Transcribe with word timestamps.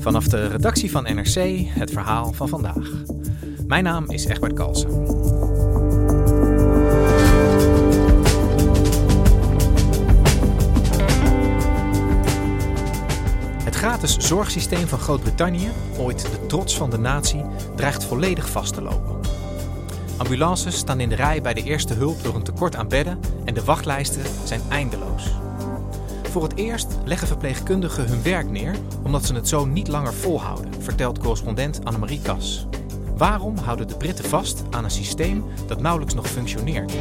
Vanaf 0.00 0.28
de 0.28 0.46
redactie 0.46 0.90
van 0.90 1.02
NRC 1.02 1.66
het 1.68 1.90
verhaal 1.90 2.32
van 2.32 2.48
vandaag. 2.48 2.90
Mijn 3.66 3.84
naam 3.84 4.10
is 4.10 4.24
Egbert 4.24 4.52
Kalsen. 4.52 4.90
Het 13.64 13.74
gratis 13.74 14.16
zorgsysteem 14.16 14.86
van 14.86 14.98
Groot-Brittannië, 14.98 15.70
ooit 15.98 16.20
de 16.20 16.46
trots 16.46 16.76
van 16.76 16.90
de 16.90 16.98
natie, 16.98 17.44
dreigt 17.76 18.04
volledig 18.04 18.50
vast 18.50 18.74
te 18.74 18.82
lopen. 18.82 19.18
Ambulances 20.16 20.76
staan 20.76 21.00
in 21.00 21.08
de 21.08 21.14
rij 21.14 21.42
bij 21.42 21.54
de 21.54 21.62
eerste 21.62 21.94
hulp 21.94 22.22
door 22.22 22.34
een 22.34 22.42
tekort 22.42 22.76
aan 22.76 22.88
bedden 22.88 23.20
en 23.44 23.54
de 23.54 23.64
wachtlijsten 23.64 24.22
zijn 24.44 24.60
eindeloos. 24.68 25.39
Voor 26.30 26.42
het 26.42 26.56
eerst 26.56 26.98
leggen 27.04 27.26
verpleegkundigen 27.26 28.08
hun 28.08 28.22
werk 28.22 28.50
neer 28.50 28.74
omdat 29.02 29.24
ze 29.24 29.34
het 29.34 29.48
zo 29.48 29.64
niet 29.64 29.88
langer 29.88 30.14
volhouden, 30.14 30.82
vertelt 30.82 31.18
correspondent 31.18 31.84
Annemarie 31.84 32.20
Kas. 32.20 32.66
Waarom 33.16 33.56
houden 33.56 33.88
de 33.88 33.96
Britten 33.96 34.24
vast 34.24 34.62
aan 34.70 34.84
een 34.84 34.90
systeem 34.90 35.44
dat 35.66 35.80
nauwelijks 35.80 36.14
nog 36.14 36.26
functioneert? 36.28 36.92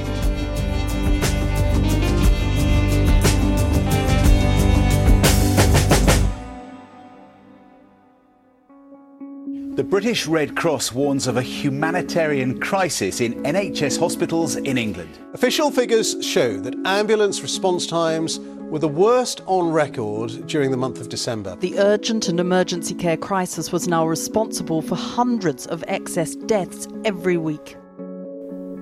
The 9.75 9.85
British 9.89 10.27
Red 10.27 10.53
Cross 10.53 10.91
warns 10.91 11.27
of 11.27 11.35
a 11.35 11.41
humanitarian 11.41 12.57
crisis 12.57 13.19
in 13.19 13.37
NHS 13.41 13.97
hospitals 13.97 14.55
in 14.55 14.77
England. 14.77 15.19
Official 15.33 15.71
figures 15.71 16.15
show 16.21 16.63
that 16.63 16.75
ambulance 16.83 17.41
response 17.41 17.87
times 17.87 18.39
were 18.69 18.79
the 18.79 18.93
worst 18.93 19.41
on 19.45 19.73
record 19.73 20.47
during 20.47 20.71
the 20.71 20.77
month 20.77 20.99
of 20.99 21.07
December. 21.07 21.55
The 21.59 21.79
urgent 21.79 22.27
and 22.27 22.39
emergency 22.39 22.95
care 22.95 23.17
crisis 23.17 23.71
was 23.71 23.87
now 23.87 24.09
responsible 24.09 24.81
for 24.81 24.97
hundreds 24.97 25.67
of 25.67 25.83
excess 25.87 26.35
deaths 26.45 26.87
every 27.01 27.37
week. 27.37 27.77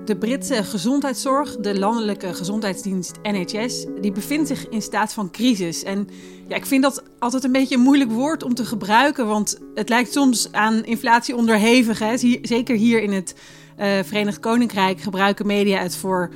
De 0.04 0.16
Britse 0.16 0.64
gezondheidszorg, 0.64 1.56
de 1.56 1.78
landelijke 1.78 2.34
gezondheidsdienst 2.34 3.18
NHS, 3.22 3.86
die 4.00 4.12
bevindt 4.12 4.48
zich 4.48 4.68
in 4.68 4.82
staat 4.82 5.12
van 5.12 5.30
crisis. 5.30 5.82
En 5.82 6.08
ja, 6.48 6.56
ik 6.56 6.66
vind 6.66 6.82
dat 6.82 7.02
altijd 7.18 7.44
een 7.44 7.52
beetje 7.52 7.74
een 7.74 7.80
moeilijk 7.80 8.10
woord 8.10 8.42
om 8.42 8.54
te 8.54 8.64
gebruiken, 8.64 9.26
want 9.26 9.58
het 9.74 9.88
lijkt 9.88 10.12
soms 10.12 10.52
aan 10.52 10.84
inflatie 10.84 11.36
onderhevig. 11.36 11.98
Hè? 11.98 12.16
Zeker 12.42 12.76
hier 12.76 13.02
in 13.02 13.12
het 13.12 13.34
uh, 13.78 13.86
Verenigd 14.04 14.40
Koninkrijk 14.40 15.00
gebruiken 15.00 15.46
media 15.46 15.78
het 15.82 15.96
voor 15.96 16.30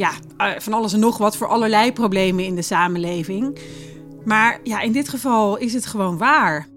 ja, 0.00 0.10
uh, 0.38 0.58
van 0.58 0.72
alles 0.72 0.92
en 0.92 1.00
nog 1.00 1.18
wat, 1.18 1.36
voor 1.36 1.46
allerlei 1.46 1.92
problemen 1.92 2.44
in 2.44 2.54
de 2.54 2.62
samenleving. 2.62 3.58
Maar 4.24 4.60
ja, 4.62 4.80
in 4.80 4.92
dit 4.92 5.08
geval 5.08 5.56
is 5.56 5.72
het 5.72 5.86
gewoon 5.86 6.18
waar. 6.18 6.68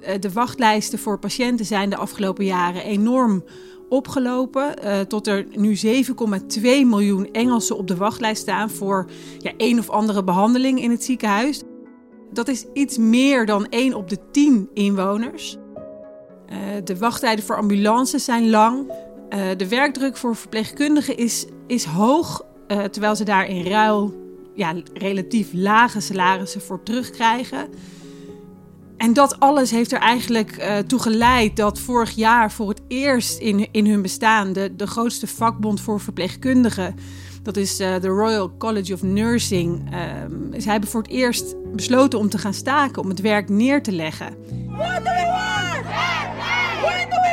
Uh, 0.00 0.08
de 0.20 0.32
wachtlijsten 0.32 0.98
voor 0.98 1.18
patiënten 1.18 1.66
zijn 1.66 1.90
de 1.90 1.96
afgelopen 1.96 2.44
jaren 2.44 2.82
enorm 2.84 3.44
opgelopen. 3.88 4.74
Uh, 4.84 5.00
tot 5.00 5.26
er 5.26 5.46
nu 5.50 5.76
7,2 5.76 6.62
miljoen 6.62 7.28
Engelsen 7.30 7.76
op 7.76 7.86
de 7.86 7.96
wachtlijst 7.96 8.42
staan 8.42 8.70
voor 8.70 9.10
ja, 9.38 9.52
een 9.56 9.78
of 9.78 9.90
andere 9.90 10.24
behandeling 10.24 10.82
in 10.82 10.90
het 10.90 11.04
ziekenhuis. 11.04 11.62
Dat 12.32 12.48
is 12.48 12.64
iets 12.72 12.98
meer 12.98 13.46
dan 13.46 13.66
1 13.68 13.94
op 13.94 14.08
de 14.08 14.18
10 14.30 14.68
inwoners. 14.74 15.56
De 16.84 16.98
wachttijden 16.98 17.44
voor 17.44 17.56
ambulances 17.56 18.24
zijn 18.24 18.50
lang. 18.50 18.92
Uh, 19.34 19.40
de 19.56 19.68
werkdruk 19.68 20.16
voor 20.16 20.36
verpleegkundigen 20.36 21.16
is, 21.16 21.46
is 21.66 21.84
hoog, 21.84 22.44
terwijl 22.90 23.16
ze 23.16 23.24
daar 23.24 23.48
in 23.48 23.66
ruil 23.66 24.14
ja, 24.54 24.74
relatief 24.94 25.48
lage 25.52 26.00
salarissen 26.00 26.60
voor 26.60 26.82
terugkrijgen. 26.82 27.68
En 28.96 29.12
dat 29.12 29.40
alles 29.40 29.70
heeft 29.70 29.92
er 29.92 29.98
eigenlijk 29.98 30.58
uh, 30.58 30.78
toe 30.78 30.98
geleid 30.98 31.56
dat 31.56 31.78
vorig 31.78 32.10
jaar 32.10 32.52
voor 32.52 32.68
het 32.68 32.80
eerst 32.88 33.38
in, 33.38 33.68
in 33.70 33.86
hun 33.86 34.02
bestaan 34.02 34.52
de, 34.52 34.76
de 34.76 34.86
grootste 34.86 35.26
vakbond 35.26 35.80
voor 35.80 36.00
verpleegkundigen, 36.00 36.94
dat 37.42 37.56
is 37.56 37.76
de 37.76 38.06
Royal 38.06 38.56
College 38.58 38.92
of 38.92 39.02
Nursing, 39.02 39.92
uh, 39.92 40.00
zij 40.56 40.72
hebben 40.72 40.90
voor 40.90 41.02
het 41.02 41.10
eerst 41.10 41.54
besloten 41.74 42.18
om 42.18 42.28
te 42.28 42.38
gaan 42.38 42.54
staken, 42.54 43.02
om 43.02 43.08
het 43.08 43.20
werk 43.20 43.48
neer 43.48 43.82
te 43.82 43.92
leggen. 43.92 44.36
What 44.66 44.96
do 44.96 45.10
we 45.10 45.32
we 47.10 47.31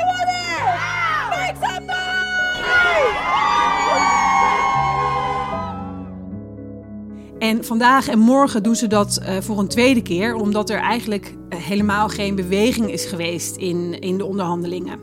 En 7.40 7.66
vandaag 7.66 8.08
en 8.08 8.20
morgen 8.20 8.64
doen 8.64 8.76
ze 8.76 8.88
dat 8.88 9.20
uh, 9.22 9.38
voor 9.42 9.60
een 9.60 9.68
tweede 9.68 10.02
keer, 10.02 10.36
omdat 10.36 10.70
er 10.70 10.80
eigenlijk 10.80 11.36
uh, 11.50 11.60
helemaal 11.60 12.08
geen 12.08 12.36
beweging 12.36 12.92
is 12.92 13.06
geweest 13.06 13.56
in, 13.56 14.00
in 14.00 14.18
de 14.18 14.26
onderhandelingen. 14.26 15.00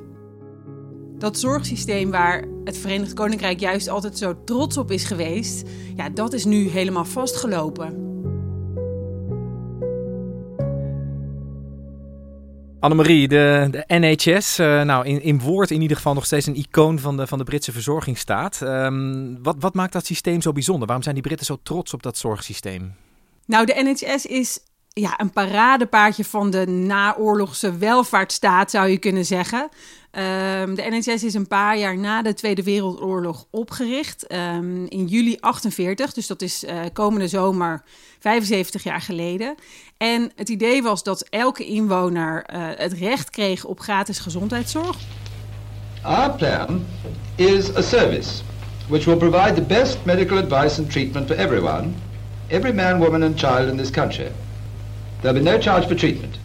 Dat 1.19 1.39
zorgsysteem 1.39 2.11
waar 2.11 2.45
het 2.65 2.79
Verenigd 2.79 3.15
Koninkrijk 3.15 3.61
juist 3.61 3.89
altijd 3.89 4.19
zo 4.19 4.35
trots 4.45 4.77
op 4.77 4.91
is 4.91 5.05
geweest, 5.05 5.69
ja, 5.95 6.09
dat 6.09 6.33
is 6.33 6.45
nu 6.45 6.69
helemaal 6.69 7.05
vastgelopen. 7.05 8.06
Annemarie, 12.81 13.29
de, 13.29 13.69
de 13.71 13.85
NHS, 13.87 14.59
uh, 14.59 14.83
nou 14.83 15.07
in, 15.07 15.23
in 15.23 15.41
woord 15.41 15.71
in 15.71 15.83
ieder 15.83 15.97
geval 15.97 16.15
nog 16.15 16.27
steeds 16.27 16.47
een 16.47 16.57
icoon 16.57 16.99
van 16.99 17.17
de, 17.17 17.27
van 17.27 17.39
de 17.39 17.45
Britse 17.45 17.73
verzorgingsstaat. 17.73 18.61
Um, 18.61 19.43
wat, 19.43 19.57
wat 19.59 19.75
maakt 19.75 19.93
dat 19.93 20.07
systeem 20.07 20.41
zo 20.41 20.53
bijzonder? 20.53 20.85
Waarom 20.85 21.03
zijn 21.03 21.15
die 21.15 21.25
Britten 21.25 21.47
zo 21.47 21.59
trots 21.63 21.95
op 21.95 22.03
dat 22.03 22.19
zorgsysteem? 22.19 22.95
Nou, 23.47 23.67
de 23.67 23.75
NHS 23.83 24.27
is 24.27 24.61
ja, 25.01 25.21
een 25.21 25.31
paradepaardje 25.31 26.25
van 26.25 26.51
de 26.51 26.67
naoorlogse 26.67 27.77
welvaartsstaat, 27.77 28.71
zou 28.71 28.89
je 28.89 28.99
kunnen 28.99 29.25
zeggen. 29.25 29.61
Um, 29.61 30.75
de 30.75 30.87
NHS 30.91 31.25
is 31.25 31.35
een 31.35 31.47
paar 31.47 31.79
jaar 31.79 31.99
na 31.99 32.23
de 32.23 32.35
Tweede 32.35 32.63
Wereldoorlog 32.63 33.47
opgericht, 33.51 34.33
um, 34.33 34.87
in 34.89 35.07
juli 35.07 35.37
48, 35.41 36.13
dus 36.13 36.27
dat 36.27 36.43
is 36.43 36.65
uh, 36.65 36.81
komende 36.93 37.29
zomer 37.29 37.83
75 38.19 38.83
jaar 38.83 39.01
geleden. 39.01 39.55
En 39.97 40.31
het 40.35 40.49
idee 40.49 40.83
was 40.83 41.03
dat 41.03 41.27
elke 41.31 41.65
inwoner 41.65 42.47
uh, 42.55 42.69
het 42.77 42.93
recht 42.93 43.31
kreeg 43.31 43.65
op 43.65 43.81
gratis 43.81 44.19
gezondheidszorg. 44.19 44.97
Our 46.03 46.31
plan 46.31 46.85
is 47.35 47.77
a 47.77 47.83
service 47.83 48.31
which 48.89 49.05
will 49.05 49.17
provide 49.17 49.55
the 49.55 49.63
best 49.63 49.99
medical 50.05 50.39
advice 50.39 50.81
and 50.81 50.91
treatment 50.91 51.27
for 51.27 51.37
everyone, 51.37 51.93
every 52.47 52.73
man, 52.73 52.99
woman 52.99 53.23
and 53.23 53.39
child 53.39 53.69
in 53.69 53.77
this 53.77 53.91
country. 53.91 54.31
There'll 55.21 55.43
be 55.43 55.51
no 55.51 55.61
charge 55.61 55.87
for 55.87 55.97
treatment. 55.97 56.39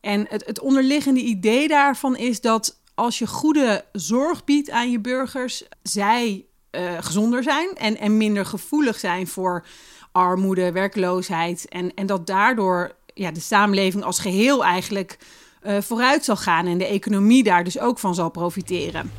En 0.00 0.26
het, 0.28 0.46
het 0.46 0.60
onderliggende 0.60 1.20
idee 1.20 1.68
daarvan 1.68 2.16
is 2.16 2.40
dat 2.40 2.76
als 2.94 3.18
je 3.18 3.26
goede 3.26 3.84
zorg 3.92 4.44
biedt 4.44 4.70
aan 4.70 4.90
je 4.90 5.00
burgers, 5.00 5.64
zij 5.82 6.44
uh, 6.70 6.82
gezonder 7.00 7.42
zijn 7.42 7.68
en, 7.74 7.98
en 7.98 8.16
minder 8.16 8.46
gevoelig 8.46 8.98
zijn 8.98 9.26
voor 9.26 9.64
armoede, 10.12 10.72
werkloosheid. 10.72 11.68
En, 11.68 11.94
en 11.94 12.06
dat 12.06 12.26
daardoor 12.26 12.94
ja, 13.14 13.30
de 13.30 13.40
samenleving 13.40 14.04
als 14.04 14.18
geheel 14.18 14.64
eigenlijk 14.64 15.18
uh, 15.62 15.76
vooruit 15.80 16.24
zal 16.24 16.36
gaan 16.36 16.66
en 16.66 16.78
de 16.78 16.86
economie 16.86 17.42
daar 17.42 17.64
dus 17.64 17.78
ook 17.78 17.98
van 17.98 18.14
zal 18.14 18.30
profiteren. 18.30 19.10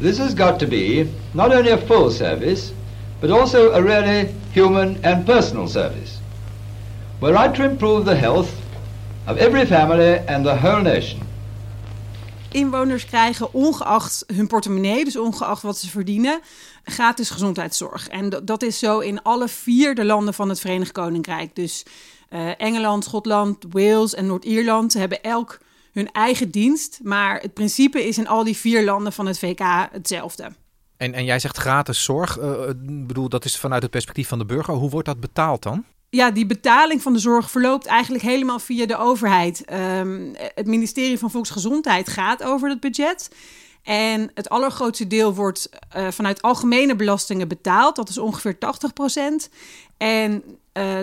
This 0.00 0.18
has 0.18 0.32
got 0.36 0.58
to 0.58 0.66
be 0.66 1.06
not 1.32 1.54
only 1.54 1.70
a 1.70 1.78
full 1.78 2.10
service, 2.10 2.72
but 3.20 3.30
also 3.30 3.72
a 3.72 3.80
really 3.80 4.34
human 4.52 4.96
and 5.02 5.24
personal 5.24 5.68
service. 5.68 6.17
We're 7.20 7.52
to 7.52 7.64
improve 7.64 8.04
the 8.04 8.14
health 8.14 8.48
of 9.26 9.36
every 9.36 9.66
family 9.66 10.22
and 10.26 10.44
the 10.44 10.54
whole 10.54 10.82
nation. 10.82 11.20
Inwoners 12.52 13.04
krijgen 13.04 13.52
ongeacht 13.52 14.24
hun 14.26 14.46
portemonnee, 14.46 15.04
dus 15.04 15.16
ongeacht 15.16 15.62
wat 15.62 15.78
ze 15.78 15.88
verdienen, 15.90 16.40
gratis 16.84 17.30
gezondheidszorg. 17.30 18.08
En 18.08 18.30
dat 18.44 18.62
is 18.62 18.78
zo 18.78 18.98
in 18.98 19.22
alle 19.22 19.48
vier 19.48 19.94
de 19.94 20.04
landen 20.04 20.34
van 20.34 20.48
het 20.48 20.60
Verenigd 20.60 20.92
Koninkrijk. 20.92 21.54
Dus 21.54 21.84
uh, 22.30 22.60
Engeland, 22.60 23.04
Schotland, 23.04 23.64
Wales 23.70 24.14
en 24.14 24.26
Noord-Ierland 24.26 24.94
hebben 24.94 25.22
elk 25.22 25.58
hun 25.92 26.12
eigen 26.12 26.50
dienst. 26.50 27.00
Maar 27.02 27.40
het 27.40 27.54
principe 27.54 28.06
is 28.06 28.18
in 28.18 28.28
al 28.28 28.44
die 28.44 28.56
vier 28.56 28.84
landen 28.84 29.12
van 29.12 29.26
het 29.26 29.38
VK 29.38 29.60
hetzelfde. 29.92 30.52
En, 30.96 31.14
en 31.14 31.24
jij 31.24 31.38
zegt 31.38 31.56
gratis 31.56 32.04
zorg. 32.04 32.38
Uh, 32.38 32.60
bedoel, 32.82 33.28
dat 33.28 33.44
is 33.44 33.56
vanuit 33.56 33.82
het 33.82 33.90
perspectief 33.90 34.28
van 34.28 34.38
de 34.38 34.44
burger. 34.44 34.74
Hoe 34.74 34.90
wordt 34.90 35.06
dat 35.06 35.20
betaald 35.20 35.62
dan? 35.62 35.84
Ja, 36.10 36.30
die 36.30 36.46
betaling 36.46 37.02
van 37.02 37.12
de 37.12 37.18
zorg 37.18 37.50
verloopt 37.50 37.86
eigenlijk 37.86 38.24
helemaal 38.24 38.58
via 38.58 38.86
de 38.86 38.96
overheid. 38.96 39.64
Ehm, 39.64 40.34
het 40.54 40.66
ministerie 40.66 41.18
van 41.18 41.30
Volksgezondheid 41.30 42.08
gaat 42.08 42.42
over 42.42 42.68
het 42.68 42.80
budget. 42.80 43.30
En 43.82 44.30
het 44.34 44.48
allergrootste 44.48 45.06
deel 45.06 45.34
wordt 45.34 45.68
uh, 45.96 46.08
vanuit 46.10 46.42
algemene 46.42 46.96
belastingen 46.96 47.48
betaald. 47.48 47.96
Dat 47.96 48.08
is 48.08 48.18
ongeveer 48.18 48.58
80 48.58 48.92
procent. 48.92 49.48
En 49.96 50.32
uh, 50.42 50.52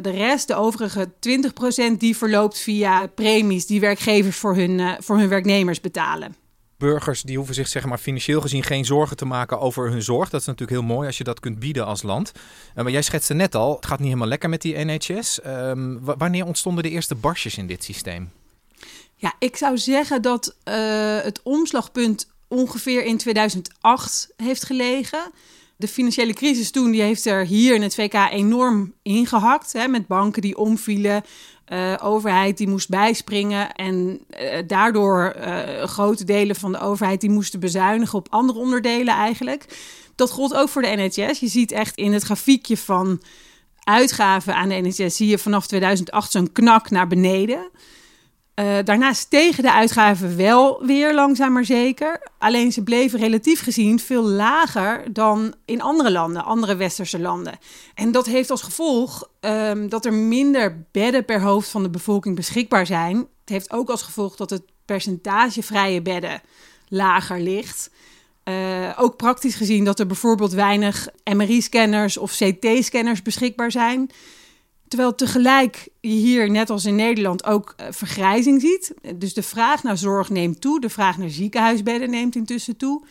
de 0.01 0.09
rest, 0.09 0.47
de 0.47 0.55
overige 0.55 1.11
20 1.19 1.53
procent, 1.53 1.99
die 1.99 2.17
verloopt 2.17 2.57
via 2.57 3.07
premies 3.07 3.65
die 3.65 3.79
werkgevers 3.79 4.37
voor 4.37 4.55
hun, 4.55 4.79
uh, 4.79 4.93
voor 4.99 5.17
hun 5.17 5.29
werknemers 5.29 5.81
betalen 5.81 6.44
burgers 6.77 7.21
die 7.21 7.37
hoeven 7.37 7.55
zich 7.55 7.67
zeg 7.67 7.85
maar, 7.85 7.97
financieel 7.97 8.41
gezien 8.41 8.63
geen 8.63 8.85
zorgen 8.85 9.17
te 9.17 9.25
maken 9.25 9.59
over 9.59 9.89
hun 9.89 10.01
zorg. 10.01 10.29
Dat 10.29 10.41
is 10.41 10.47
natuurlijk 10.47 10.79
heel 10.79 10.87
mooi 10.87 11.07
als 11.07 11.17
je 11.17 11.23
dat 11.23 11.39
kunt 11.39 11.59
bieden 11.59 11.85
als 11.85 12.03
land. 12.03 12.31
Uh, 12.35 12.83
maar 12.83 12.91
jij 12.91 13.01
schetste 13.01 13.33
net 13.33 13.55
al, 13.55 13.75
het 13.75 13.85
gaat 13.85 13.99
niet 13.99 14.07
helemaal 14.07 14.27
lekker 14.27 14.49
met 14.49 14.61
die 14.61 14.85
NHS. 14.85 15.39
Um, 15.45 15.99
wanneer 16.03 16.45
ontstonden 16.45 16.83
de 16.83 16.89
eerste 16.89 17.15
barstjes 17.15 17.57
in 17.57 17.67
dit 17.67 17.83
systeem? 17.83 18.31
Ja, 19.15 19.33
ik 19.39 19.57
zou 19.57 19.77
zeggen 19.77 20.21
dat 20.21 20.55
uh, 20.63 20.75
het 21.21 21.41
omslagpunt 21.43 22.33
ongeveer 22.47 23.03
in 23.05 23.17
2008 23.17 24.33
heeft 24.37 24.65
gelegen. 24.65 25.31
De 25.77 25.87
financiële 25.87 26.33
crisis 26.33 26.71
toen 26.71 26.91
die 26.91 27.01
heeft 27.01 27.25
er 27.25 27.45
hier 27.45 27.75
in 27.75 27.81
het 27.81 27.95
VK 27.95 28.13
enorm 28.31 28.93
ingehakt. 29.01 29.73
Hè, 29.73 29.87
met 29.87 30.07
banken 30.07 30.41
die 30.41 30.57
omvielen, 30.57 31.23
uh, 31.69 31.93
overheid 32.01 32.57
die 32.57 32.67
moest 32.67 32.89
bijspringen. 32.89 33.71
En 33.71 34.19
uh, 34.29 34.57
daardoor 34.67 35.35
uh, 35.37 35.83
grote 35.83 36.23
delen 36.23 36.55
van 36.55 36.71
de 36.71 36.79
overheid 36.79 37.21
die 37.21 37.29
moesten 37.29 37.59
bezuinigen 37.59 38.17
op 38.17 38.27
andere 38.29 38.59
onderdelen 38.59 39.13
eigenlijk. 39.13 39.65
Dat 40.15 40.31
gold 40.31 40.53
ook 40.53 40.69
voor 40.69 40.81
de 40.81 40.95
NHS. 40.95 41.39
Je 41.39 41.47
ziet 41.47 41.71
echt 41.71 41.95
in 41.95 42.13
het 42.13 42.23
grafiekje 42.23 42.77
van 42.77 43.21
uitgaven 43.83 44.55
aan 44.55 44.69
de 44.69 44.75
NHS... 44.75 45.15
zie 45.15 45.27
je 45.27 45.37
vanaf 45.37 45.67
2008 45.67 46.31
zo'n 46.31 46.51
knak 46.51 46.89
naar 46.89 47.07
beneden... 47.07 47.69
Uh, 48.55 48.77
daarna 48.83 49.13
stegen 49.13 49.63
de 49.63 49.71
uitgaven 49.71 50.37
wel 50.37 50.85
weer 50.85 51.13
langzaam 51.13 51.53
maar 51.53 51.65
zeker. 51.65 52.27
Alleen 52.37 52.71
ze 52.71 52.83
bleven 52.83 53.19
relatief 53.19 53.61
gezien 53.61 53.99
veel 53.99 54.23
lager 54.23 55.13
dan 55.13 55.53
in 55.65 55.81
andere 55.81 56.11
landen, 56.11 56.43
andere 56.43 56.75
westerse 56.75 57.19
landen. 57.19 57.57
En 57.95 58.11
dat 58.11 58.25
heeft 58.25 58.49
als 58.49 58.61
gevolg 58.61 59.29
um, 59.39 59.89
dat 59.89 60.05
er 60.05 60.13
minder 60.13 60.85
bedden 60.91 61.25
per 61.25 61.41
hoofd 61.41 61.69
van 61.69 61.83
de 61.83 61.89
bevolking 61.89 62.35
beschikbaar 62.35 62.85
zijn. 62.85 63.17
Het 63.17 63.49
heeft 63.49 63.71
ook 63.71 63.89
als 63.89 64.01
gevolg 64.01 64.35
dat 64.35 64.49
het 64.49 64.63
percentage 64.85 65.63
vrije 65.63 66.01
bedden 66.01 66.41
lager 66.87 67.39
ligt. 67.39 67.89
Uh, 68.43 68.89
ook 68.97 69.15
praktisch 69.15 69.55
gezien 69.55 69.83
dat 69.83 69.99
er 69.99 70.07
bijvoorbeeld 70.07 70.53
weinig 70.53 71.07
MRI-scanners 71.23 72.17
of 72.17 72.31
CT-scanners 72.37 73.21
beschikbaar 73.21 73.71
zijn. 73.71 74.09
Terwijl 74.87 75.15
tegelijk 75.15 75.87
je 76.01 76.09
hier, 76.09 76.51
net 76.51 76.69
als 76.69 76.85
in 76.85 76.95
Nederland, 76.95 77.45
ook 77.45 77.75
uh, 77.79 77.87
vergrijzing 77.89 78.61
ziet. 78.61 78.93
Dus 79.15 79.33
de 79.33 79.43
vraag 79.43 79.83
naar 79.83 79.97
zorg 79.97 80.29
neemt 80.29 80.61
toe. 80.61 80.81
De 80.81 80.89
vraag 80.89 81.17
naar 81.17 81.29
ziekenhuisbedden 81.29 82.09
neemt 82.09 82.35
intussen 82.35 82.77
toe. 82.77 83.03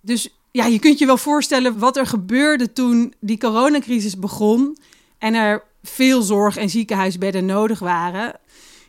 Dus 0.00 0.36
ja, 0.50 0.66
je 0.66 0.78
kunt 0.78 0.98
je 0.98 1.06
wel 1.06 1.16
voorstellen 1.16 1.78
wat 1.78 1.96
er 1.96 2.06
gebeurde 2.06 2.72
toen 2.72 3.14
die 3.20 3.38
coronacrisis 3.38 4.18
begon. 4.18 4.76
En 5.18 5.34
er 5.34 5.62
veel 5.82 6.22
zorg- 6.22 6.56
en 6.56 6.70
ziekenhuisbedden 6.70 7.44
nodig 7.44 7.78
waren. 7.78 8.34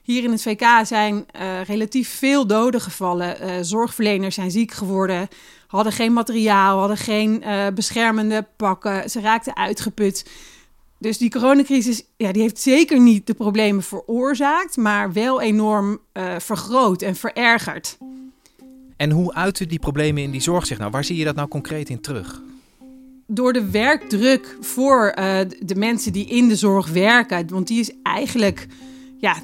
Hier 0.03 0.23
in 0.23 0.31
het 0.31 0.41
VK 0.41 0.65
zijn 0.83 1.25
uh, 1.35 1.63
relatief 1.63 2.09
veel 2.09 2.47
doden 2.47 2.81
gevallen. 2.81 3.37
Uh, 3.41 3.51
zorgverleners 3.61 4.35
zijn 4.35 4.51
ziek 4.51 4.71
geworden, 4.71 5.27
hadden 5.67 5.93
geen 5.93 6.13
materiaal, 6.13 6.79
hadden 6.79 6.97
geen 6.97 7.43
beschermende 7.73 8.47
pakken. 8.55 9.09
Ze 9.09 9.19
raakten 9.19 9.55
uitgeput. 9.55 10.25
Dus 10.99 11.17
die 11.17 11.29
coronacrisis 11.29 12.03
ja, 12.17 12.31
die 12.31 12.41
heeft 12.41 12.59
zeker 12.59 12.99
niet 12.99 13.27
de 13.27 13.33
problemen 13.33 13.83
veroorzaakt, 13.83 14.77
maar 14.77 15.13
wel 15.13 15.41
enorm 15.41 15.99
uh, 16.13 16.35
vergroot 16.39 17.01
en 17.01 17.15
verergerd. 17.15 17.97
En 18.95 19.11
hoe 19.11 19.33
uiten 19.33 19.67
die 19.67 19.79
problemen 19.79 20.23
in 20.23 20.31
die 20.31 20.41
zorg 20.41 20.65
zich 20.65 20.77
nou? 20.77 20.91
Waar 20.91 21.03
zie 21.03 21.17
je 21.17 21.23
dat 21.23 21.35
nou 21.35 21.47
concreet 21.47 21.89
in 21.89 22.01
terug? 22.01 22.41
Door 23.27 23.53
de 23.53 23.69
werkdruk 23.69 24.57
voor 24.61 25.15
uh, 25.19 25.39
de 25.59 25.75
mensen 25.75 26.13
die 26.13 26.25
in 26.25 26.47
de 26.47 26.55
zorg 26.55 26.89
werken, 26.89 27.47
want 27.49 27.67
die 27.67 27.79
is 27.79 27.91
eigenlijk 28.03 28.67
ja, 29.17 29.35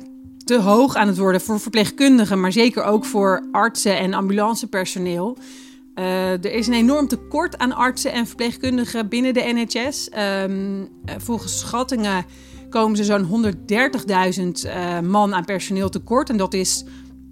te 0.44 0.60
hoog 0.60 0.96
aan 0.96 1.08
het 1.08 1.18
worden 1.18 1.42
voor 1.42 1.60
verpleegkundigen, 1.60 2.40
maar 2.40 2.52
zeker 2.52 2.84
ook 2.84 3.06
voor 3.06 3.48
artsen 3.52 3.98
en 3.98 4.14
ambulancepersoneel. 4.14 5.38
Uh, 5.95 6.31
er 6.31 6.54
is 6.54 6.68
een 6.68 6.74
enorm 6.74 7.07
tekort 7.07 7.57
aan 7.57 7.74
artsen 7.74 8.12
en 8.12 8.28
verpleegkundigen 8.28 9.10
binnen 9.10 9.34
de 9.34 9.54
NHS. 9.54 10.10
Ehm, 10.10 10.81
uh, 10.81 10.86
volgens 11.18 11.60
schattingen 11.60 12.25
komen 12.69 12.98
ze 12.98 13.04
zo'n 13.04 13.45
130.000 13.45 14.66
uh, 14.66 15.00
man 15.00 15.34
aan 15.34 15.45
personeel 15.45 15.90
tekort. 15.90 16.30
En 16.30 16.38
dat 16.38 16.54
is 16.54 16.84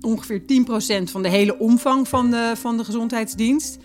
ongeveer 0.01 0.41
10% 0.41 1.03
van 1.03 1.21
de 1.21 1.29
hele 1.29 1.59
omvang 1.59 2.07
van 2.07 2.31
de, 2.31 2.53
van 2.55 2.77
de 2.77 2.83
gezondheidsdienst. 2.83 3.77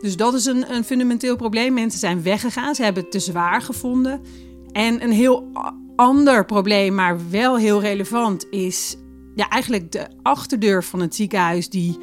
Dus 0.00 0.16
dat 0.16 0.34
is 0.34 0.44
een, 0.44 0.72
een 0.72 0.84
fundamenteel 0.84 1.36
probleem. 1.36 1.74
Mensen 1.74 2.00
zijn 2.00 2.22
weggegaan, 2.22 2.74
ze 2.74 2.82
hebben 2.82 3.02
het 3.02 3.12
te 3.12 3.20
zwaar 3.20 3.62
gevonden. 3.62 4.20
En 4.72 5.02
een 5.02 5.12
heel 5.12 5.52
ander 5.96 6.44
probleem, 6.44 6.94
maar 6.94 7.30
wel 7.30 7.56
heel 7.56 7.80
relevant, 7.80 8.46
is 8.50 8.96
ja, 9.34 9.48
eigenlijk 9.48 9.92
de 9.92 10.06
achterdeur 10.22 10.84
van 10.84 11.00
het 11.00 11.14
ziekenhuis 11.14 11.68
die 11.68 11.98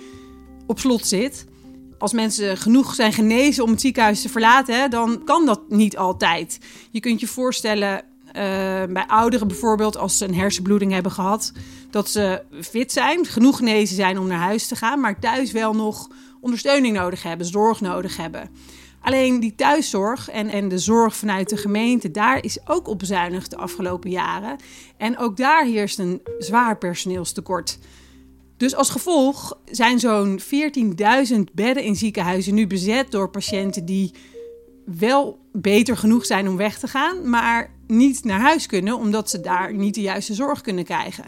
op 0.68 0.80
slot 0.80 1.08
zit 1.08 1.46
als 1.98 2.14
mensen 2.14 2.58
genoeg 2.58 2.96
zijn 2.96 3.14
genezen 3.14 3.64
om 3.64 3.70
het 3.70 3.82
ziekenhuis 3.82 4.22
te 4.22 4.30
verlaten, 4.30 4.90
dan 4.90 5.22
kan 5.24 5.46
dat 5.46 5.62
niet 5.70 5.98
altijd. 5.98 6.60
Je 6.92 7.00
kunt 7.00 7.20
je 7.20 7.28
voorstellen 7.28 8.04
uh, 8.28 8.34
bij 8.94 9.06
ouderen 9.08 9.48
bijvoorbeeld, 9.48 9.98
als 9.98 10.18
ze 10.18 10.26
een 10.26 10.36
hersenbloeding 10.36 10.92
hebben 10.92 11.12
gehad, 11.12 11.52
dat 11.90 12.10
ze 12.10 12.44
fit 12.62 12.92
zijn, 12.92 13.26
genoeg 13.26 13.58
genezen 13.58 13.96
zijn 13.96 14.20
om 14.20 14.28
naar 14.28 14.40
huis 14.40 14.68
te 14.68 14.76
gaan, 14.76 15.00
maar 15.00 15.20
thuis 15.20 15.52
wel 15.52 15.74
nog 15.74 16.10
ondersteuning 16.42 16.96
nodig 16.96 17.24
hebben, 17.24 17.48
zorg 17.48 17.82
nodig 17.82 18.18
hebben. 18.18 18.50
Alleen 19.02 19.40
die 19.40 19.56
thuiszorg 19.56 20.30
en, 20.30 20.48
en 20.48 20.68
de 20.68 20.78
zorg 20.78 21.16
vanuit 21.16 21.50
de 21.50 21.58
gemeente, 21.58 22.12
daar 22.12 22.44
is 22.44 22.60
ook 22.66 22.88
op 22.88 23.00
bezuinigd 23.00 23.50
de 23.50 23.58
afgelopen 23.58 24.10
jaren. 24.10 24.56
En 24.98 25.18
ook 25.18 25.38
daar 25.38 25.66
heerst 25.66 26.00
een 26.00 26.22
zwaar 26.40 26.78
personeelstekort. 26.78 27.78
Dus 28.58 28.76
als 28.76 28.90
gevolg 28.90 29.58
zijn 29.66 30.00
zo'n 30.00 30.40
14.000 30.40 31.40
bedden 31.54 31.84
in 31.84 31.96
ziekenhuizen 31.96 32.54
nu 32.54 32.68
bezet 32.68 33.12
door 33.12 33.30
patiënten 33.30 33.86
die 33.86 34.12
wel 34.86 35.40
beter 35.52 35.98
genoeg 35.98 36.26
zijn 36.26 36.50
om 36.50 36.58
weg 36.58 36.80
te 36.80 36.88
gaan, 36.88 37.30
maar 37.30 37.72
niet 37.88 38.24
naar 38.24 38.40
huis 38.40 38.66
kunnen 38.66 38.98
omdat 38.98 39.30
ze 39.30 39.42
daar 39.42 39.74
niet 39.74 39.96
de 39.96 40.02
juiste 40.02 40.34
zorg 40.34 40.62
kunnen 40.62 40.84
krijgen. 40.84 41.26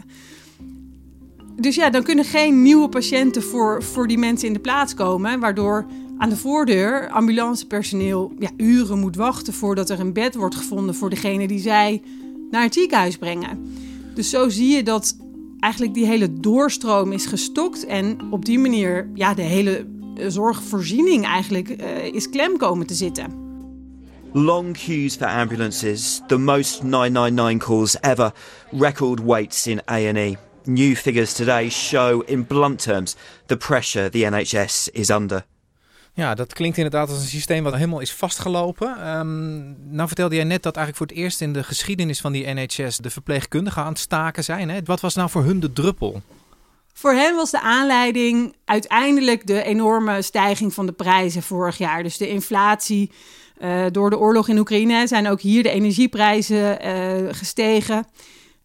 Dus 1.56 1.74
ja, 1.74 1.90
dan 1.90 2.02
kunnen 2.02 2.24
geen 2.24 2.62
nieuwe 2.62 2.88
patiënten 2.88 3.42
voor, 3.42 3.82
voor 3.82 4.06
die 4.08 4.18
mensen 4.18 4.46
in 4.46 4.52
de 4.52 4.60
plaats 4.60 4.94
komen, 4.94 5.40
waardoor 5.40 5.86
aan 6.18 6.28
de 6.28 6.36
voordeur 6.36 7.08
ambulancepersoneel 7.08 8.32
ja, 8.38 8.50
uren 8.56 8.98
moet 8.98 9.16
wachten 9.16 9.52
voordat 9.52 9.90
er 9.90 10.00
een 10.00 10.12
bed 10.12 10.34
wordt 10.34 10.54
gevonden 10.54 10.94
voor 10.94 11.10
degene 11.10 11.48
die 11.48 11.60
zij 11.60 12.02
naar 12.50 12.62
het 12.62 12.74
ziekenhuis 12.74 13.16
brengen. 13.16 13.76
Dus 14.14 14.30
zo 14.30 14.48
zie 14.48 14.76
je 14.76 14.82
dat 14.82 15.16
eigenlijk 15.60 15.94
die 15.94 16.06
hele 16.06 16.40
doorstroom 16.40 17.12
is 17.12 17.26
gestokt. 17.26 17.86
En 17.86 18.18
op 18.30 18.44
die 18.44 18.58
manier 18.58 19.10
ja, 19.14 19.34
de 19.34 19.42
hele 19.42 19.86
eh, 20.16 20.24
zorgvoorziening 20.28 21.24
eigenlijk 21.24 21.68
uh, 21.68 22.04
is 22.04 22.30
klem 22.30 22.56
komen 22.56 22.86
te 22.86 22.94
zitten. 22.94 23.46
Long 24.32 24.76
queues 24.84 25.16
for 25.16 25.26
ambulances, 25.26 26.20
the 26.26 26.38
most 26.38 26.82
999 26.82 27.58
calls 27.58 28.00
ever, 28.00 28.32
record 28.70 29.20
waits 29.20 29.66
in 29.66 29.80
A&E. 29.84 30.36
New 30.64 30.94
figures 30.94 31.32
today 31.32 31.70
show 31.70 32.22
in 32.26 32.46
blunt 32.46 32.82
terms 32.82 33.16
the 33.46 33.56
pressure 33.56 34.10
the 34.10 34.28
NHS 34.30 34.88
is 34.92 35.10
under. 35.10 35.44
Ja, 36.18 36.34
dat 36.34 36.52
klinkt 36.52 36.76
inderdaad 36.76 37.08
als 37.08 37.18
een 37.18 37.26
systeem 37.26 37.64
wat 37.64 37.74
helemaal 37.74 38.00
is 38.00 38.12
vastgelopen. 38.12 39.16
Um, 39.18 39.76
nou 39.94 40.06
vertelde 40.06 40.34
jij 40.34 40.44
net 40.44 40.62
dat 40.62 40.76
eigenlijk 40.76 40.96
voor 40.96 41.16
het 41.16 41.24
eerst 41.24 41.40
in 41.40 41.52
de 41.52 41.62
geschiedenis 41.62 42.20
van 42.20 42.32
die 42.32 42.46
NHS 42.46 42.96
de 42.96 43.10
verpleegkundigen 43.10 43.82
aan 43.82 43.88
het 43.88 43.98
staken 43.98 44.44
zijn. 44.44 44.68
Hè? 44.68 44.80
Wat 44.84 45.00
was 45.00 45.14
nou 45.14 45.30
voor 45.30 45.44
hun 45.44 45.60
de 45.60 45.72
druppel? 45.72 46.22
Voor 46.92 47.12
hen 47.12 47.34
was 47.34 47.50
de 47.50 47.60
aanleiding 47.60 48.54
uiteindelijk 48.64 49.46
de 49.46 49.62
enorme 49.62 50.22
stijging 50.22 50.74
van 50.74 50.86
de 50.86 50.92
prijzen 50.92 51.42
vorig 51.42 51.78
jaar. 51.78 52.02
Dus 52.02 52.16
de 52.16 52.28
inflatie. 52.28 53.10
Uh, 53.60 53.84
door 53.90 54.10
de 54.10 54.18
oorlog 54.18 54.48
in 54.48 54.58
Oekraïne 54.58 55.06
zijn 55.06 55.28
ook 55.28 55.40
hier 55.40 55.62
de 55.62 55.70
energieprijzen 55.70 56.86
uh, 56.86 57.34
gestegen. 57.34 58.06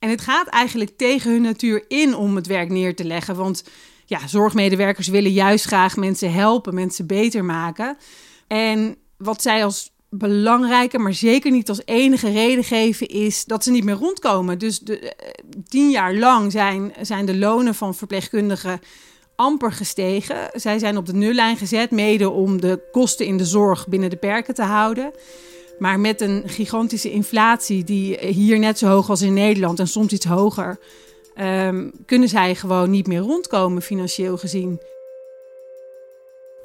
En 0.03 0.09
het 0.09 0.21
gaat 0.21 0.47
eigenlijk 0.47 0.97
tegen 0.97 1.31
hun 1.31 1.41
natuur 1.41 1.85
in 1.87 2.15
om 2.15 2.35
het 2.35 2.47
werk 2.47 2.69
neer 2.69 2.95
te 2.95 3.03
leggen. 3.03 3.35
Want 3.35 3.63
ja, 4.05 4.27
zorgmedewerkers 4.27 5.07
willen 5.07 5.31
juist 5.31 5.65
graag 5.65 5.95
mensen 5.95 6.33
helpen, 6.33 6.73
mensen 6.73 7.07
beter 7.07 7.45
maken. 7.45 7.97
En 8.47 8.95
wat 9.17 9.41
zij 9.41 9.63
als 9.63 9.91
belangrijke, 10.09 10.97
maar 10.99 11.13
zeker 11.13 11.51
niet 11.51 11.69
als 11.69 11.81
enige 11.85 12.31
reden 12.31 12.63
geven, 12.63 13.07
is 13.07 13.45
dat 13.45 13.63
ze 13.63 13.71
niet 13.71 13.83
meer 13.83 13.95
rondkomen. 13.95 14.59
Dus 14.59 14.79
de, 14.79 14.99
eh, 14.99 15.29
tien 15.67 15.89
jaar 15.89 16.15
lang 16.15 16.51
zijn, 16.51 16.93
zijn 17.01 17.25
de 17.25 17.37
lonen 17.37 17.75
van 17.75 17.95
verpleegkundigen 17.95 18.79
amper 19.35 19.71
gestegen. 19.71 20.49
Zij 20.53 20.79
zijn 20.79 20.97
op 20.97 21.05
de 21.05 21.13
nullijn 21.13 21.57
gezet, 21.57 21.91
mede 21.91 22.29
om 22.29 22.61
de 22.61 22.89
kosten 22.91 23.25
in 23.25 23.37
de 23.37 23.45
zorg 23.45 23.87
binnen 23.87 24.09
de 24.09 24.15
perken 24.15 24.53
te 24.53 24.63
houden. 24.63 25.11
Maar 25.83 25.99
met 25.99 26.21
een 26.21 26.43
gigantische 26.45 27.11
inflatie, 27.11 27.83
die 27.83 28.17
hier 28.19 28.59
net 28.59 28.77
zo 28.77 28.87
hoog 28.87 29.09
als 29.09 29.21
in 29.21 29.33
Nederland 29.33 29.79
en 29.79 29.87
soms 29.87 30.13
iets 30.13 30.25
hoger, 30.25 30.79
um, 31.41 31.91
kunnen 32.05 32.29
zij 32.29 32.55
gewoon 32.55 32.89
niet 32.89 33.07
meer 33.07 33.19
rondkomen 33.19 33.81
financieel 33.81 34.37
gezien. 34.37 34.81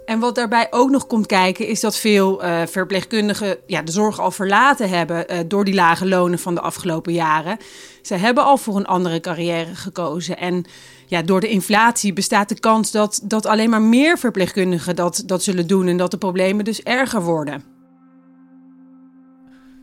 En 0.05 0.19
wat 0.19 0.35
daarbij 0.35 0.67
ook 0.71 0.91
nog 0.91 1.07
komt 1.07 1.27
kijken, 1.27 1.67
is 1.67 1.81
dat 1.81 1.97
veel 1.97 2.45
uh, 2.45 2.63
verpleegkundigen 2.67 3.57
ja, 3.67 3.83
de 3.83 3.93
zorg 3.93 4.21
al 4.21 4.31
verlaten 4.31 4.89
hebben 4.89 5.33
uh, 5.33 5.39
door 5.47 5.65
die 5.65 5.75
lage 5.75 6.07
lonen 6.07 6.39
van 6.39 6.55
de 6.55 6.61
afgelopen 6.61 7.13
jaren. 7.13 7.59
Ze 8.03 8.15
hebben 8.15 8.45
al 8.45 8.57
voor 8.57 8.77
een 8.77 8.87
andere 8.87 9.21
carrière 9.21 9.75
gekozen. 9.75 10.39
En 10.39 10.65
ja, 11.07 11.23
door 11.23 11.41
de 11.41 11.49
inflatie 11.49 12.13
bestaat 12.13 12.49
de 12.49 12.61
kans 12.61 12.91
dat, 12.91 13.21
dat 13.23 13.47
alleen 13.47 13.71
maar 13.71 13.83
meer 13.83 14.19
verpleegkundigen 14.19 14.97
dat, 14.97 15.23
dat 15.27 15.43
zullen 15.43 15.67
doen 15.67 15.87
en 15.87 15.97
dat 15.97 16.11
de 16.11 16.19
problemen 16.19 16.65
dus 16.65 16.83
erger 16.83 17.23
worden. 17.23 17.78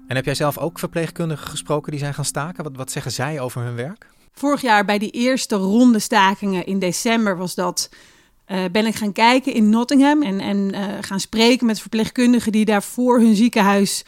En 0.07 0.15
heb 0.15 0.25
jij 0.25 0.35
zelf 0.35 0.57
ook 0.57 0.79
verpleegkundigen 0.79 1.47
gesproken 1.47 1.91
die 1.91 1.99
zijn 1.99 2.13
gaan 2.13 2.25
staken? 2.25 2.63
Wat, 2.63 2.75
wat 2.75 2.91
zeggen 2.91 3.11
zij 3.11 3.39
over 3.39 3.61
hun 3.61 3.75
werk? 3.75 4.07
Vorig 4.31 4.61
jaar 4.61 4.85
bij 4.85 4.97
die 4.97 5.11
eerste 5.11 5.55
ronde 5.55 5.99
stakingen 5.99 6.65
in 6.65 6.79
december 6.79 7.37
was 7.37 7.55
dat. 7.55 7.89
Uh, 8.47 8.63
ben 8.71 8.85
ik 8.85 8.95
gaan 8.95 9.11
kijken 9.11 9.53
in 9.53 9.69
Nottingham 9.69 10.23
en, 10.23 10.39
en 10.39 10.57
uh, 10.57 10.81
gaan 11.01 11.19
spreken 11.19 11.65
met 11.65 11.79
verpleegkundigen 11.79 12.51
die 12.51 12.65
daar 12.65 12.83
voor 12.83 13.19
hun 13.19 13.35
ziekenhuis 13.35 14.03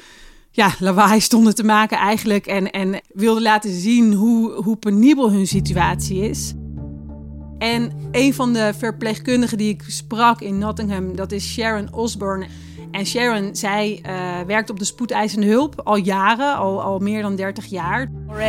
ja, 0.51 0.73
lawaai 0.79 1.21
stonden 1.21 1.55
te 1.55 1.63
maken 1.63 1.97
eigenlijk. 1.97 2.47
En, 2.47 2.71
en 2.71 3.01
wilden 3.13 3.43
laten 3.43 3.71
zien 3.71 4.13
hoe, 4.13 4.51
hoe 4.51 4.77
penibel 4.77 5.31
hun 5.31 5.47
situatie 5.47 6.29
is. 6.29 6.53
En 7.57 7.91
een 8.11 8.33
van 8.33 8.53
de 8.53 8.73
verpleegkundigen 8.77 9.57
die 9.57 9.69
ik 9.69 9.83
sprak 9.87 10.41
in 10.41 10.57
Nottingham, 10.57 11.15
dat 11.15 11.31
is 11.31 11.53
Sharon 11.53 11.93
Osborne. 11.93 12.47
En 12.97 13.05
Sharon, 13.05 13.55
zij 13.55 14.01
uh, 14.05 14.11
werkt 14.47 14.69
op 14.69 14.79
de 14.79 14.85
spoedeisende 14.85 15.47
hulp 15.47 15.81
al 15.83 15.95
jaren, 15.95 16.55
al, 16.55 16.81
al 16.81 16.99
meer 16.99 17.21
dan 17.21 17.35
30 17.35 17.65
jaar. 17.65 18.01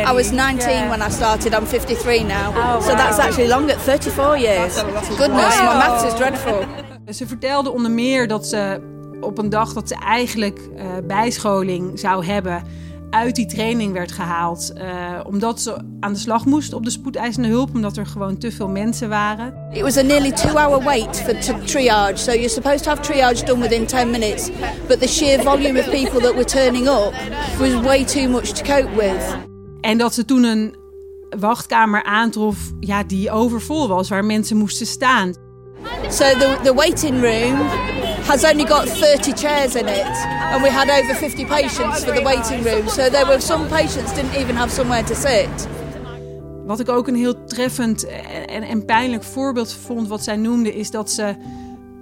I 0.09 0.13
was 0.13 0.31
19 0.31 0.87
when 0.87 1.07
I 1.07 1.11
started, 1.11 1.53
I'm 1.53 1.65
53 1.65 2.21
now. 2.21 2.57
Oh, 2.57 2.81
so 2.81 2.95
that's 2.95 3.17
actually 3.17 3.49
longer, 3.49 3.79
34 3.79 4.39
years. 4.39 4.77
Goodness, 5.17 5.57
my 5.57 5.65
maths 5.65 6.03
is 6.03 6.13
dreadful. 6.13 6.63
Ze 7.13 7.27
vertelde 7.27 7.71
onder 7.71 7.91
meer 7.91 8.27
dat 8.27 8.47
ze 8.47 8.81
op 9.21 9.37
een 9.37 9.49
dag 9.49 9.73
dat 9.73 9.87
ze 9.87 9.95
eigenlijk 9.95 10.59
uh, 10.59 10.83
bijscholing 11.03 11.99
zou 11.99 12.25
hebben 12.25 12.63
uit 13.09 13.35
die 13.35 13.45
training 13.45 13.93
werd 13.93 14.11
gehaald. 14.11 14.71
Uh, 14.77 15.19
omdat 15.23 15.61
ze 15.61 15.75
aan 15.99 16.13
de 16.13 16.19
slag 16.19 16.45
moest 16.45 16.73
op 16.73 16.83
de 16.83 16.89
spoedeisende 16.89 17.47
hulp, 17.47 17.69
omdat 17.73 17.97
er 17.97 18.05
gewoon 18.05 18.37
te 18.37 18.51
veel 18.51 18.67
mensen 18.67 19.09
waren. 19.09 19.53
It 19.71 19.81
was 19.81 19.97
a 19.97 20.01
nearly 20.01 20.31
two-hour 20.31 20.83
wait 20.83 21.21
for 21.21 21.63
triage. 21.63 22.17
So 22.17 22.31
you're 22.31 22.49
supposed 22.49 22.83
to 22.83 22.89
have 22.89 23.01
triage 23.01 23.45
done 23.45 23.61
within 23.61 23.85
10 23.85 24.09
minutes. 24.09 24.49
But 24.87 24.99
the 24.99 25.07
sheer 25.07 25.43
volume 25.43 25.79
of 25.79 25.89
people 25.89 26.19
that 26.19 26.33
were 26.33 26.45
turning 26.45 26.87
up 26.87 27.13
was 27.59 27.81
way 27.81 28.03
too 28.03 28.29
much 28.29 28.51
to 28.51 28.63
cope 28.63 28.95
with. 28.95 29.37
En 29.81 29.97
dat 29.97 30.13
ze 30.13 30.25
toen 30.25 30.43
een 30.43 30.75
wachtkamer 31.39 32.03
aantrof 32.03 32.57
ja, 32.79 33.03
die 33.03 33.31
overvol 33.31 33.87
was, 33.87 34.09
waar 34.09 34.25
mensen 34.25 34.57
moesten 34.57 34.85
staan. 34.85 35.33
So 36.09 36.23
the, 36.23 36.57
the 36.63 36.73
waiting 36.73 37.21
room 37.21 37.57
has 38.29 38.43
only 38.43 38.65
got 38.65 38.87
30 38.87 39.33
chairs 39.33 39.75
in 39.75 39.87
it, 39.87 40.05
and 40.53 40.61
we 40.61 40.69
had 40.69 40.87
over 40.89 41.15
50 41.15 41.45
patients 41.45 42.03
for 42.03 42.13
the 42.13 42.21
waiting 42.21 42.63
room. 42.63 42.87
So 42.87 43.09
there 43.09 43.25
were 43.25 43.41
some 43.41 43.67
patients 43.67 44.13
didn't 44.13 44.35
even 44.35 44.55
have 44.55 44.71
somewhere 44.71 45.03
to 45.03 45.15
sit. 45.15 45.67
Wat 46.65 46.79
ik 46.79 46.89
ook 46.89 47.07
een 47.07 47.15
heel 47.15 47.43
treffend 47.45 48.05
en, 48.47 48.63
en 48.63 48.85
pijnlijk 48.85 49.23
voorbeeld 49.23 49.73
vond, 49.73 50.07
wat 50.07 50.23
zij 50.23 50.35
noemde, 50.35 50.75
is 50.75 50.91
dat 50.91 51.11
ze 51.11 51.35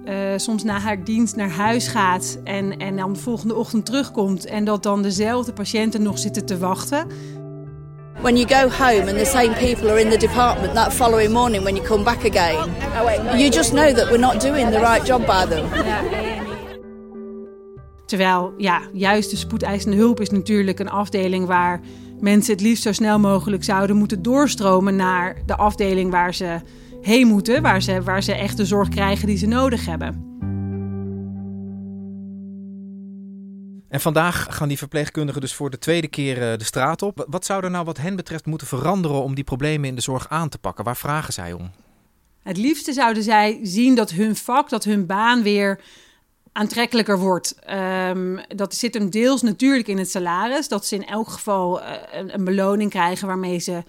uh, 0.04 0.14
soms 0.36 0.64
na 0.64 0.78
haar 0.78 1.04
dienst 1.04 1.36
naar 1.36 1.50
huis 1.50 1.88
gaat 1.88 2.38
en, 2.44 2.78
en 2.78 2.96
dan 2.96 3.12
de 3.12 3.18
volgende 3.18 3.54
ochtend 3.54 3.86
terugkomt 3.86 4.46
en 4.46 4.64
dat 4.64 4.82
dan 4.82 5.02
dezelfde 5.02 5.52
patiënten 5.52 6.02
nog 6.02 6.18
zitten 6.18 6.44
te 6.46 6.58
wachten. 6.58 7.06
When 8.20 8.36
you 8.36 8.46
go 8.46 8.68
home 8.68 9.08
and 9.08 9.18
the 9.18 9.24
same 9.24 9.54
people 9.54 9.90
are 9.90 10.00
in 10.00 10.10
the 10.10 10.16
department 10.16 10.74
that 10.74 10.92
following 10.92 11.32
morning 11.32 11.62
when 11.62 11.76
you 11.76 11.86
come 11.86 12.04
back 12.04 12.24
again, 12.24 12.68
you 13.38 13.50
just 13.50 13.70
know 13.70 13.92
that 13.92 14.10
we're 14.10 14.18
not 14.18 14.40
doing 14.40 14.70
the 14.70 14.80
right 14.80 15.06
job 15.06 15.26
by 15.26 15.46
them. 15.46 15.68
Terwijl, 18.06 18.54
ja, 18.56 18.80
juist 18.92 19.30
de 19.30 19.36
spoedeisende 19.36 19.96
hulp 19.96 20.20
is 20.20 20.30
natuurlijk 20.30 20.78
een 20.78 20.90
afdeling 20.90 21.46
waar 21.46 21.80
mensen 22.20 22.52
het 22.52 22.62
liefst 22.62 22.82
zo 22.82 22.92
snel 22.92 23.18
mogelijk 23.18 23.64
zouden 23.64 23.96
moeten 23.96 24.22
doorstromen 24.22 24.96
naar 24.96 25.36
de 25.46 25.56
afdeling 25.56 26.10
waar 26.10 26.34
ze 26.34 26.60
heen 27.00 27.26
moeten, 27.26 27.62
waar 27.62 27.82
ze, 27.82 28.02
waar 28.02 28.22
ze 28.22 28.34
echt 28.34 28.56
de 28.56 28.64
zorg 28.64 28.88
krijgen 28.88 29.26
die 29.26 29.38
ze 29.38 29.46
nodig 29.46 29.86
hebben. 29.86 30.27
En 33.88 34.00
vandaag 34.00 34.46
gaan 34.50 34.68
die 34.68 34.78
verpleegkundigen 34.78 35.40
dus 35.40 35.54
voor 35.54 35.70
de 35.70 35.78
tweede 35.78 36.08
keer 36.08 36.50
eh, 36.50 36.58
de 36.58 36.64
straat 36.64 37.02
op. 37.02 37.26
Wat 37.28 37.44
zou 37.44 37.64
er 37.64 37.70
nou 37.70 37.84
wat 37.84 37.98
hen 37.98 38.16
betreft 38.16 38.46
moeten 38.46 38.66
veranderen 38.66 39.22
om 39.22 39.34
die 39.34 39.44
problemen 39.44 39.88
in 39.88 39.94
de 39.94 40.00
zorg 40.00 40.28
aan 40.28 40.48
te 40.48 40.58
pakken? 40.58 40.84
Waar 40.84 40.96
vragen 40.96 41.32
zij 41.32 41.52
om? 41.52 41.70
Het 42.42 42.56
liefste 42.56 42.92
zouden 42.92 43.22
zij 43.22 43.58
zien 43.62 43.94
dat 43.94 44.10
hun 44.10 44.36
vak, 44.36 44.68
dat 44.68 44.84
hun 44.84 45.06
baan 45.06 45.42
weer 45.42 45.80
aantrekkelijker 46.52 47.18
wordt. 47.18 47.54
Um, 47.70 48.40
dat 48.48 48.74
zit 48.74 48.94
hem 48.94 49.10
deels 49.10 49.42
natuurlijk 49.42 49.88
in 49.88 49.98
het 49.98 50.10
salaris. 50.10 50.68
Dat 50.68 50.86
ze 50.86 50.94
in 50.94 51.06
elk 51.06 51.28
geval 51.28 51.80
uh, 51.80 51.90
een, 52.12 52.34
een, 52.34 52.44
beloning 52.44 52.90
krijgen 52.90 53.26
waarmee 53.26 53.58
ze 53.58 53.82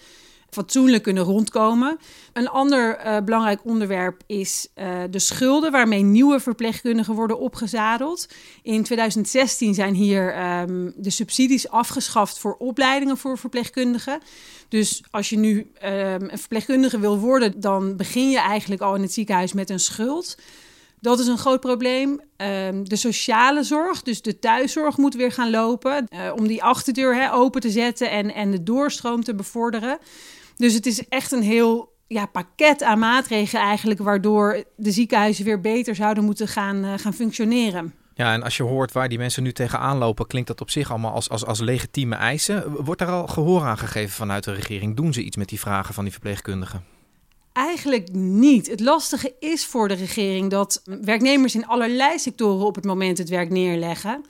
fatsoenlijk 0.51 1.03
kunnen 1.03 1.23
rondkomen. 1.23 1.97
Een 2.33 2.49
ander 2.49 3.05
uh, 3.05 3.17
belangrijk 3.25 3.59
onderwerp 3.63 4.21
is 4.25 4.67
uh, 4.75 5.03
de 5.09 5.19
schulden 5.19 5.71
waarmee 5.71 6.03
nieuwe 6.03 6.39
verpleegkundigen 6.39 7.13
worden 7.15 7.39
opgezadeld. 7.39 8.27
In 8.63 8.83
2016 8.83 9.73
zijn 9.73 9.93
hier 9.93 10.51
um, 10.61 10.93
de 10.95 11.09
subsidies 11.09 11.69
afgeschaft 11.69 12.39
voor 12.39 12.55
opleidingen 12.55 13.17
voor 13.17 13.37
verpleegkundigen. 13.37 14.19
Dus 14.69 15.03
als 15.11 15.29
je 15.29 15.37
nu 15.37 15.57
um, 15.57 15.69
een 16.29 16.37
verpleegkundige 16.37 16.99
wil 16.99 17.19
worden, 17.19 17.59
dan 17.59 17.95
begin 17.95 18.29
je 18.29 18.39
eigenlijk 18.39 18.81
al 18.81 18.95
in 18.95 19.01
het 19.01 19.13
ziekenhuis 19.13 19.53
met 19.53 19.69
een 19.69 19.79
schuld. 19.79 20.35
Dat 21.01 21.19
is 21.19 21.27
een 21.27 21.37
groot 21.37 21.59
probleem. 21.59 22.21
Um, 22.37 22.89
de 22.89 22.95
sociale 22.95 23.63
zorg, 23.63 24.01
dus 24.01 24.21
de 24.21 24.39
thuiszorg, 24.39 24.97
moet 24.97 25.15
weer 25.15 25.31
gaan 25.31 25.49
lopen. 25.49 26.07
Uh, 26.09 26.31
om 26.35 26.47
die 26.47 26.63
achterdeur 26.63 27.31
open 27.31 27.61
te 27.61 27.69
zetten 27.69 28.11
en, 28.11 28.33
en 28.33 28.51
de 28.51 28.63
doorstroom 28.63 29.23
te 29.23 29.35
bevorderen. 29.35 29.97
Dus 30.59 30.73
het 30.73 30.85
is 30.85 31.07
echt 31.07 31.31
een 31.31 31.41
heel 31.41 31.93
ja, 32.07 32.25
pakket 32.25 32.83
aan 32.83 32.99
maatregelen 32.99 33.63
eigenlijk, 33.63 33.99
waardoor 33.99 34.63
de 34.75 34.91
ziekenhuizen 34.91 35.45
weer 35.45 35.61
beter 35.61 35.95
zouden 35.95 36.23
moeten 36.23 36.47
gaan, 36.47 36.85
uh, 36.85 36.93
gaan 36.97 37.13
functioneren. 37.13 37.93
Ja, 38.13 38.33
en 38.33 38.43
als 38.43 38.57
je 38.57 38.63
hoort 38.63 38.91
waar 38.91 39.09
die 39.09 39.17
mensen 39.17 39.43
nu 39.43 39.51
tegenaan 39.51 39.97
lopen, 39.97 40.27
klinkt 40.27 40.47
dat 40.47 40.61
op 40.61 40.69
zich 40.69 40.89
allemaal 40.89 41.13
als, 41.13 41.29
als, 41.29 41.45
als 41.45 41.59
legitieme 41.59 42.15
eisen. 42.15 42.83
Wordt 42.83 42.99
daar 42.99 43.09
al 43.09 43.27
gehoor 43.27 43.61
aan 43.61 43.77
gegeven 43.77 44.15
vanuit 44.15 44.43
de 44.43 44.53
regering? 44.53 44.95
Doen 44.95 45.13
ze 45.13 45.23
iets 45.23 45.37
met 45.37 45.49
die 45.49 45.59
vragen 45.59 45.93
van 45.93 46.03
die 46.03 46.13
verpleegkundigen? 46.13 46.83
Eigenlijk 47.53 48.11
niet. 48.11 48.67
Het 48.67 48.79
lastige 48.79 49.33
is 49.39 49.65
voor 49.65 49.87
de 49.87 49.93
regering 49.93 50.49
dat 50.49 50.81
werknemers 51.01 51.55
in 51.55 51.67
allerlei 51.67 52.19
sectoren 52.19 52.65
op 52.65 52.75
het 52.75 52.85
moment 52.85 53.17
het 53.17 53.29
werk 53.29 53.49
neerleggen. 53.49 54.25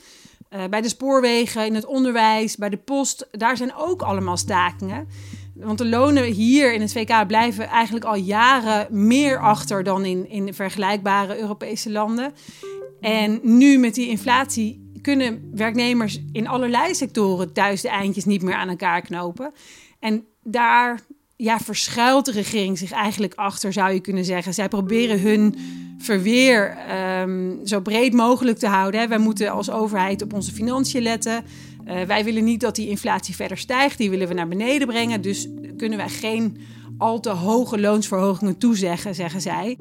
Uh, 0.49 0.63
bij 0.69 0.81
de 0.81 0.89
spoorwegen, 0.89 1.65
in 1.65 1.75
het 1.75 1.85
onderwijs, 1.85 2.55
bij 2.55 2.69
de 2.69 2.77
post, 2.77 3.27
daar 3.31 3.57
zijn 3.57 3.75
ook 3.75 4.01
allemaal 4.01 4.37
stakingen. 4.37 5.07
Want 5.59 5.77
de 5.77 5.85
lonen 5.85 6.23
hier 6.23 6.73
in 6.73 6.81
het 6.81 6.91
VK 6.91 7.27
blijven 7.27 7.67
eigenlijk 7.67 8.05
al 8.05 8.15
jaren 8.15 8.87
meer 9.07 9.39
achter 9.39 9.83
dan 9.83 10.05
in, 10.05 10.29
in 10.29 10.53
vergelijkbare 10.53 11.39
Europese 11.39 11.91
landen. 11.91 12.33
En 12.99 13.39
nu 13.43 13.77
met 13.77 13.95
die 13.95 14.09
inflatie 14.09 14.91
kunnen 15.01 15.49
werknemers 15.53 16.21
in 16.31 16.47
allerlei 16.47 16.95
sectoren 16.95 17.53
thuis 17.53 17.81
de 17.81 17.89
eindjes 17.89 18.25
niet 18.25 18.41
meer 18.41 18.55
aan 18.55 18.69
elkaar 18.69 19.01
knopen. 19.01 19.51
En 19.99 20.25
daar 20.43 20.99
ja, 21.35 21.59
verschuilt 21.59 22.25
de 22.25 22.31
regering 22.31 22.77
zich 22.77 22.91
eigenlijk 22.91 23.33
achter, 23.35 23.73
zou 23.73 23.93
je 23.93 23.99
kunnen 23.99 24.25
zeggen. 24.25 24.53
Zij 24.53 24.67
proberen 24.67 25.21
hun 25.21 25.55
verweer 25.97 26.77
um, 27.21 27.59
zo 27.65 27.79
breed 27.79 28.13
mogelijk 28.13 28.57
te 28.57 28.67
houden. 28.67 29.09
Wij 29.09 29.17
moeten 29.17 29.51
als 29.51 29.71
overheid 29.71 30.21
op 30.21 30.33
onze 30.33 30.51
financiën 30.51 31.01
letten. 31.01 31.43
Uh, 31.89 32.01
wij 32.01 32.23
willen 32.23 32.43
niet 32.43 32.59
dat 32.59 32.75
die 32.75 32.89
inflatie 32.89 33.35
verder 33.35 33.57
stijgt, 33.57 33.97
die 33.97 34.09
willen 34.09 34.27
we 34.27 34.33
naar 34.33 34.47
beneden 34.47 34.87
brengen. 34.87 35.21
Dus 35.21 35.47
kunnen 35.77 35.97
wij 35.97 36.09
geen 36.09 36.57
al 36.97 37.19
te 37.19 37.29
hoge 37.29 37.79
loonsverhogingen 37.79 38.57
toezeggen, 38.57 39.15
zeggen 39.15 39.41
zij. 39.41 39.77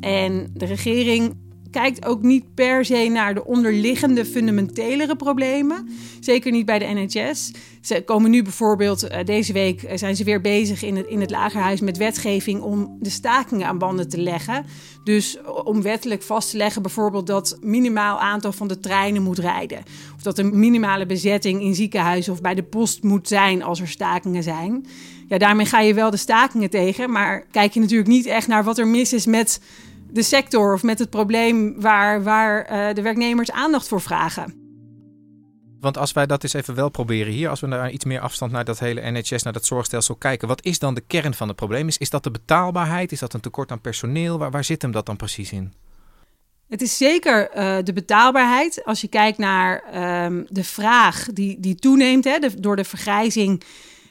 En 0.00 0.50
de 0.54 0.64
regering 0.64 1.36
kijkt 1.70 2.04
ook 2.04 2.22
niet 2.22 2.54
per 2.54 2.84
se 2.84 3.08
naar 3.12 3.34
de 3.34 3.44
onderliggende 3.44 4.24
fundamentelere 4.24 5.16
problemen. 5.16 5.88
Zeker 6.20 6.52
niet 6.52 6.66
bij 6.66 6.78
de 6.78 6.86
NHS. 6.86 7.52
Ze 7.80 8.02
komen 8.04 8.30
nu 8.30 8.42
bijvoorbeeld, 8.42 9.04
uh, 9.04 9.24
deze 9.24 9.52
week 9.52 9.82
uh, 9.82 9.90
zijn 9.94 10.16
ze 10.16 10.24
weer 10.24 10.40
bezig 10.40 10.82
in 10.82 10.96
het, 10.96 11.06
in 11.06 11.20
het 11.20 11.30
lagerhuis 11.30 11.80
met 11.80 11.96
wetgeving 11.96 12.60
om 12.60 12.96
de 13.00 13.10
stakingen 13.10 13.66
aan 13.66 13.78
banden 13.78 14.08
te 14.08 14.20
leggen. 14.20 14.64
Dus 15.04 15.38
om 15.64 15.82
wettelijk 15.82 16.22
vast 16.22 16.50
te 16.50 16.56
leggen 16.56 16.82
bijvoorbeeld 16.82 17.26
dat 17.26 17.58
minimaal 17.60 18.18
aantal 18.18 18.52
van 18.52 18.68
de 18.68 18.80
treinen 18.80 19.22
moet 19.22 19.38
rijden. 19.38 19.82
Of 20.20 20.26
dat 20.26 20.38
een 20.38 20.58
minimale 20.58 21.06
bezetting 21.06 21.62
in 21.62 21.74
ziekenhuizen 21.74 22.32
of 22.32 22.40
bij 22.40 22.54
de 22.54 22.62
post 22.62 23.02
moet 23.02 23.28
zijn 23.28 23.62
als 23.62 23.80
er 23.80 23.88
stakingen 23.88 24.42
zijn. 24.42 24.86
Ja, 25.28 25.38
daarmee 25.38 25.66
ga 25.66 25.80
je 25.80 25.94
wel 25.94 26.10
de 26.10 26.16
stakingen 26.16 26.70
tegen, 26.70 27.10
maar 27.10 27.46
kijk 27.50 27.72
je 27.72 27.80
natuurlijk 27.80 28.08
niet 28.08 28.26
echt 28.26 28.46
naar 28.46 28.64
wat 28.64 28.78
er 28.78 28.86
mis 28.86 29.12
is 29.12 29.26
met 29.26 29.60
de 30.10 30.22
sector 30.22 30.74
of 30.74 30.82
met 30.82 30.98
het 30.98 31.10
probleem 31.10 31.80
waar, 31.80 32.22
waar 32.22 32.70
uh, 32.70 32.94
de 32.94 33.02
werknemers 33.02 33.50
aandacht 33.50 33.88
voor 33.88 34.00
vragen. 34.00 34.54
Want 35.80 35.98
als 35.98 36.12
wij 36.12 36.26
dat 36.26 36.42
eens 36.42 36.52
even 36.52 36.74
wel 36.74 36.88
proberen 36.88 37.32
hier, 37.32 37.48
als 37.48 37.60
we 37.60 37.66
naar 37.66 37.90
iets 37.90 38.04
meer 38.04 38.20
afstand 38.20 38.52
naar 38.52 38.64
dat 38.64 38.78
hele 38.78 39.10
NHS, 39.10 39.42
naar 39.42 39.52
dat 39.52 39.66
zorgstelsel 39.66 40.14
kijken, 40.14 40.48
wat 40.48 40.64
is 40.64 40.78
dan 40.78 40.94
de 40.94 41.02
kern 41.06 41.34
van 41.34 41.48
het 41.48 41.56
probleem? 41.56 41.88
Is, 41.88 41.98
is 41.98 42.10
dat 42.10 42.24
de 42.24 42.30
betaalbaarheid? 42.30 43.12
Is 43.12 43.20
dat 43.20 43.34
een 43.34 43.40
tekort 43.40 43.70
aan 43.70 43.80
personeel? 43.80 44.38
Waar, 44.38 44.50
waar 44.50 44.64
zit 44.64 44.82
hem 44.82 44.90
dat 44.90 45.06
dan 45.06 45.16
precies 45.16 45.52
in? 45.52 45.72
Het 46.70 46.82
is 46.82 46.96
zeker 46.96 47.56
uh, 47.56 47.76
de 47.84 47.92
betaalbaarheid. 47.92 48.84
Als 48.84 49.00
je 49.00 49.08
kijkt 49.08 49.38
naar 49.38 49.82
um, 50.24 50.46
de 50.48 50.64
vraag 50.64 51.26
die, 51.32 51.60
die 51.60 51.74
toeneemt 51.74 52.24
hè, 52.24 52.38
door 52.58 52.76
de 52.76 52.84
vergrijzing 52.84 53.62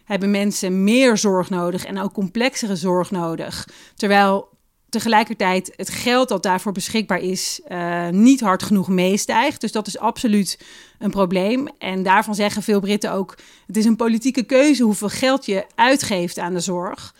hebben 0.03 0.31
mensen 0.31 0.83
meer 0.83 1.17
zorg 1.17 1.49
nodig 1.49 1.85
en 1.85 1.99
ook 1.99 2.13
complexere 2.13 2.75
zorg 2.75 3.11
nodig. 3.11 3.67
Terwijl 3.95 4.49
tegelijkertijd 4.89 5.73
het 5.75 5.89
geld 5.89 6.29
dat 6.29 6.43
daarvoor 6.43 6.71
beschikbaar 6.71 7.19
is 7.19 7.61
uh, 7.71 8.09
niet 8.09 8.39
hard 8.39 8.63
genoeg 8.63 8.87
meestijgt. 8.87 9.61
Dus 9.61 9.71
dat 9.71 9.87
is 9.87 9.99
absoluut 9.99 10.59
een 10.99 11.11
probleem. 11.11 11.67
En 11.77 12.03
daarvan 12.03 12.35
zeggen 12.35 12.63
veel 12.63 12.79
Britten 12.79 13.11
ook: 13.11 13.37
het 13.67 13.77
is 13.77 13.85
een 13.85 13.95
politieke 13.95 14.43
keuze 14.43 14.83
hoeveel 14.83 15.09
geld 15.09 15.45
je 15.45 15.65
uitgeeft 15.75 16.39
aan 16.39 16.53
de 16.53 16.59
zorg. 16.59 17.13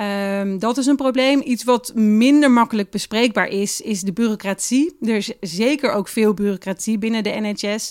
Um, 0.00 0.58
dat 0.58 0.78
is 0.78 0.86
een 0.86 0.96
probleem. 0.96 1.42
Iets 1.44 1.64
wat 1.64 1.94
minder 1.94 2.50
makkelijk 2.50 2.90
bespreekbaar 2.90 3.48
is, 3.48 3.80
is 3.80 4.00
de 4.00 4.12
bureaucratie. 4.12 4.96
Er 5.00 5.16
is 5.16 5.32
zeker 5.40 5.92
ook 5.92 6.08
veel 6.08 6.34
bureaucratie 6.34 6.98
binnen 6.98 7.22
de 7.22 7.30
NHS. 7.30 7.90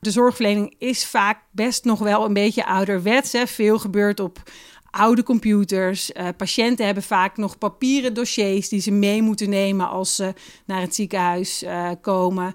De 0.00 0.10
zorgverlening 0.10 0.74
is 0.78 1.06
vaak 1.06 1.42
best 1.50 1.84
nog 1.84 1.98
wel 1.98 2.24
een 2.24 2.32
beetje 2.32 2.66
ouderwets. 2.66 3.32
Hè. 3.32 3.46
Veel 3.46 3.78
gebeurt 3.78 4.20
op 4.20 4.42
oude 4.90 5.22
computers. 5.22 6.10
Uh, 6.10 6.28
patiënten 6.36 6.84
hebben 6.84 7.02
vaak 7.02 7.36
nog 7.36 7.58
papieren 7.58 8.14
dossiers 8.14 8.68
die 8.68 8.80
ze 8.80 8.90
mee 8.90 9.22
moeten 9.22 9.48
nemen 9.48 9.88
als 9.88 10.14
ze 10.14 10.34
naar 10.64 10.80
het 10.80 10.94
ziekenhuis 10.94 11.62
uh, 11.62 11.90
komen. 12.00 12.54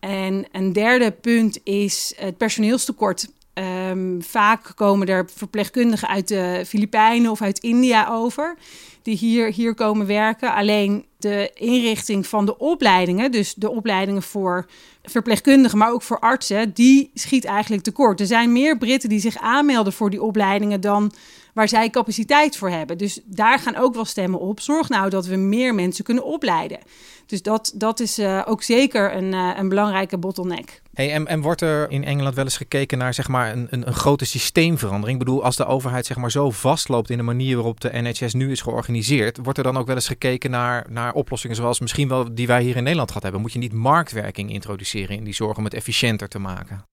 En 0.00 0.46
een 0.52 0.72
derde 0.72 1.10
punt 1.10 1.60
is 1.64 2.12
het 2.16 2.36
personeelstekort. 2.36 3.28
Um, 3.54 4.22
vaak 4.22 4.72
komen 4.74 5.06
er 5.08 5.28
verpleegkundigen 5.34 6.08
uit 6.08 6.28
de 6.28 6.62
Filipijnen 6.66 7.30
of 7.30 7.42
uit 7.42 7.58
India 7.58 8.08
over, 8.08 8.56
die 9.02 9.16
hier, 9.16 9.52
hier 9.52 9.74
komen 9.74 10.06
werken. 10.06 10.54
Alleen 10.54 11.04
de 11.22 11.50
inrichting 11.54 12.26
van 12.26 12.46
de 12.46 12.58
opleidingen, 12.58 13.30
dus 13.30 13.54
de 13.54 13.70
opleidingen 13.70 14.22
voor 14.22 14.66
verpleegkundigen, 15.02 15.78
maar 15.78 15.92
ook 15.92 16.02
voor 16.02 16.18
artsen, 16.18 16.72
die 16.72 17.10
schiet 17.14 17.44
eigenlijk 17.44 17.82
tekort. 17.82 18.20
Er 18.20 18.26
zijn 18.26 18.52
meer 18.52 18.78
Britten 18.78 19.08
die 19.08 19.20
zich 19.20 19.36
aanmelden 19.36 19.92
voor 19.92 20.10
die 20.10 20.22
opleidingen 20.22 20.80
dan 20.80 21.12
waar 21.52 21.68
zij 21.68 21.90
capaciteit 21.90 22.56
voor 22.56 22.70
hebben. 22.70 22.98
Dus 22.98 23.20
daar 23.24 23.58
gaan 23.58 23.76
ook 23.76 23.94
wel 23.94 24.04
stemmen 24.04 24.40
op. 24.40 24.60
Zorg 24.60 24.88
nou 24.88 25.10
dat 25.10 25.26
we 25.26 25.36
meer 25.36 25.74
mensen 25.74 26.04
kunnen 26.04 26.24
opleiden. 26.24 26.78
Dus 27.26 27.42
dat, 27.42 27.72
dat 27.74 28.00
is 28.00 28.18
uh, 28.18 28.42
ook 28.44 28.62
zeker 28.62 29.16
een, 29.16 29.32
uh, 29.32 29.50
een 29.56 29.68
belangrijke 29.68 30.18
bottleneck. 30.18 30.82
En, 30.94 31.26
en 31.26 31.40
wordt 31.40 31.60
er 31.60 31.90
in 31.90 32.04
Engeland 32.04 32.34
wel 32.34 32.44
eens 32.44 32.56
gekeken 32.56 32.98
naar 32.98 33.14
zeg 33.14 33.28
maar, 33.28 33.52
een, 33.52 33.66
een, 33.70 33.86
een, 33.86 33.94
grote 33.94 34.24
systeemverandering? 34.24 35.20
Ik 35.20 35.24
bedoel, 35.24 35.44
als 35.44 35.56
de 35.56 35.66
overheid 35.66 36.06
zeg 36.06 36.16
maar, 36.16 36.30
zo 36.30 36.50
vastloopt 36.50 37.10
in 37.10 37.16
de 37.16 37.22
manier 37.22 37.54
waarop 37.54 37.80
de 37.80 37.90
NHS 37.92 38.34
nu 38.34 38.50
is 38.50 38.60
georganiseerd, 38.60 39.38
wordt 39.42 39.58
er 39.58 39.64
dan 39.64 39.76
ook 39.76 39.86
wel 39.86 39.94
eens 39.94 40.06
gekeken 40.06 40.50
naar, 40.50 40.86
naar 40.88 41.11
oplossingen 41.14 41.56
zoals 41.56 41.80
misschien 41.80 42.08
wel 42.08 42.34
die 42.34 42.46
wij 42.46 42.62
hier 42.62 42.76
in 42.76 42.82
Nederland 42.82 43.08
gehad 43.08 43.22
hebben? 43.22 43.40
Moet 43.40 43.52
je 43.52 43.58
niet 43.58 43.72
marktwerking 43.72 44.50
introduceren 44.50 45.16
in 45.16 45.24
die 45.24 45.34
zorg 45.34 45.56
om 45.56 45.64
het 45.64 45.74
efficiënter 45.74 46.28
te 46.28 46.38
maken? 46.38 46.84